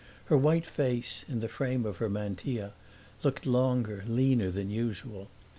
Her 0.25 0.35
white 0.35 0.65
face, 0.65 1.23
in 1.29 1.41
the 1.41 1.47
frame 1.47 1.85
of 1.85 1.97
her 1.97 2.09
mantilla, 2.09 2.73
looked 3.23 3.45
longer, 3.45 4.03
leaner 4.07 4.49
than 4.49 4.71
usual. 4.71 5.29